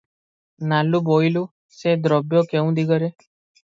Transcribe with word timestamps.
ନାଲୁ- 0.71 1.03
ବୋଇଲୁ, 1.11 1.45
ସେ 1.83 1.97
ଦ୍ରବ୍ୟ 2.09 2.45
କେଉଁ 2.53 2.77
ଦିଗରେ? 2.83 3.17